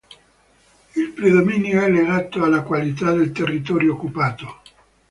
Il 0.95 1.09
predominio 1.11 1.79
è 1.79 1.87
legato 1.87 2.43
alla 2.43 2.63
qualità 2.63 3.11
del 3.11 3.31
territorio 3.31 3.93
occupato. 3.93 4.61